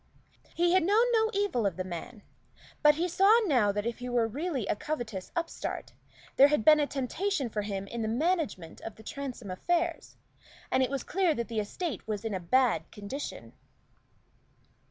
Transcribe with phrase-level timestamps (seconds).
[0.55, 2.23] He had known no evil of the man;
[2.81, 5.93] but he saw now that if he were really a covetous upstart,
[6.37, 10.17] there had been a temptation for him in the management of the Transome affairs;
[10.71, 13.53] and it was clear that the estate was in a bad condition.